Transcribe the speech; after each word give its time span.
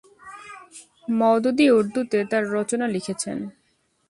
মওদুদী 1.11 1.65
উর্দুতে 1.69 2.19
তার 2.31 2.43
রচনা 2.51 2.85
লিখেছেন। 2.87 3.37